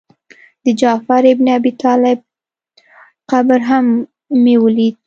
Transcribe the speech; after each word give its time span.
د 0.63 0.65
جعفر 0.81 1.23
بن 1.37 1.47
ابي 1.57 1.71
طالب 1.83 2.19
قبر 3.31 3.59
هم 3.69 3.85
مې 4.43 4.55
ولید. 4.63 4.95